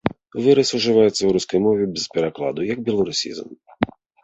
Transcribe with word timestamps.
Выраз 0.45 0.69
ужываецца 0.79 1.17
ў 1.25 1.35
рускай 1.35 1.59
мове 1.67 1.83
без 1.99 2.05
перакладу, 2.17 2.59
як 2.73 2.79
беларусізм. 2.91 3.47